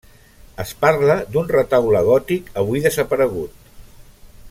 [0.63, 3.65] Es parla d'un retaule gòtic, avui desaparegut.